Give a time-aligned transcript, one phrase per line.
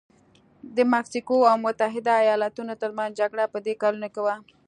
[0.75, 4.35] د مکسیکو او متحده ایالتونو ترمنځ جګړه په دې کلونو کې وه.